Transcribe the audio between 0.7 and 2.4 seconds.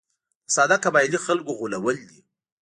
قبایلي خلکو غولول دي.